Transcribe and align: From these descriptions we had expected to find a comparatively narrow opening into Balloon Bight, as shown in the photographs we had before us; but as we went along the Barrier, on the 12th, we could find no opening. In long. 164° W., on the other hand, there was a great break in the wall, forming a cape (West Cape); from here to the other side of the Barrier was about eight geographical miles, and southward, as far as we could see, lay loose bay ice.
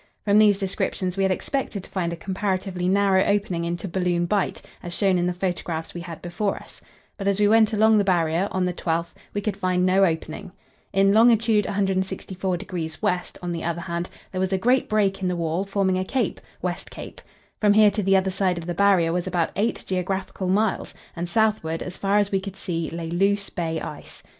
From 0.25 0.39
these 0.39 0.57
descriptions 0.57 1.15
we 1.15 1.21
had 1.21 1.31
expected 1.31 1.83
to 1.83 1.89
find 1.91 2.11
a 2.11 2.15
comparatively 2.15 2.87
narrow 2.87 3.23
opening 3.23 3.65
into 3.65 3.87
Balloon 3.87 4.25
Bight, 4.25 4.59
as 4.81 4.95
shown 4.95 5.19
in 5.19 5.27
the 5.27 5.31
photographs 5.31 5.93
we 5.93 6.01
had 6.01 6.23
before 6.23 6.55
us; 6.55 6.81
but 7.19 7.27
as 7.27 7.39
we 7.39 7.47
went 7.47 7.71
along 7.71 7.99
the 7.99 8.03
Barrier, 8.03 8.47
on 8.49 8.65
the 8.65 8.73
12th, 8.73 9.13
we 9.35 9.41
could 9.41 9.55
find 9.55 9.85
no 9.85 10.03
opening. 10.03 10.53
In 10.91 11.13
long. 11.13 11.29
164° 11.37 12.67
W., 12.99 13.19
on 13.43 13.51
the 13.51 13.63
other 13.63 13.81
hand, 13.81 14.09
there 14.31 14.41
was 14.41 14.51
a 14.51 14.57
great 14.57 14.89
break 14.89 15.21
in 15.21 15.27
the 15.27 15.35
wall, 15.35 15.65
forming 15.65 15.99
a 15.99 16.03
cape 16.03 16.41
(West 16.63 16.89
Cape); 16.89 17.21
from 17.59 17.73
here 17.73 17.91
to 17.91 18.01
the 18.01 18.17
other 18.17 18.31
side 18.31 18.57
of 18.57 18.65
the 18.65 18.73
Barrier 18.73 19.13
was 19.13 19.27
about 19.27 19.51
eight 19.55 19.83
geographical 19.85 20.47
miles, 20.49 20.95
and 21.15 21.29
southward, 21.29 21.83
as 21.83 21.95
far 21.95 22.17
as 22.17 22.31
we 22.31 22.39
could 22.39 22.55
see, 22.55 22.89
lay 22.89 23.11
loose 23.11 23.51
bay 23.51 23.79
ice. 23.79 24.23